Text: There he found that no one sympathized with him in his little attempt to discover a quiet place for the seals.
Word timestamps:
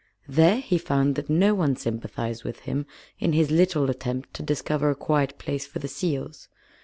There 0.27 0.59
he 0.61 0.79
found 0.79 1.13
that 1.13 1.29
no 1.29 1.53
one 1.53 1.75
sympathized 1.75 2.43
with 2.43 2.61
him 2.61 2.87
in 3.19 3.33
his 3.33 3.51
little 3.51 3.87
attempt 3.87 4.33
to 4.33 4.41
discover 4.41 4.89
a 4.89 4.95
quiet 4.95 5.37
place 5.37 5.67
for 5.67 5.77
the 5.77 5.87
seals. 5.87 6.47